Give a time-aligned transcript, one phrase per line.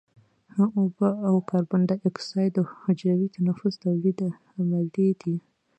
[0.79, 5.35] اوبه او کاربن دای اکساید د حجروي تنفس تولیدي عملیې دي.